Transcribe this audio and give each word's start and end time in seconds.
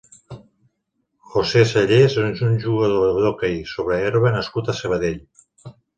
José 1.33 1.61
Sallés 1.73 2.17
és 2.23 2.41
un 2.49 2.57
jugador 2.63 3.19
d'hoquei 3.27 3.61
sobre 3.75 4.01
herba 4.07 4.33
nascut 4.37 4.73
a 4.75 4.77
Sabadell. 4.81 5.21